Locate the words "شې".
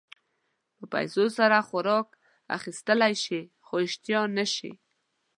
3.23-3.41, 4.53-4.71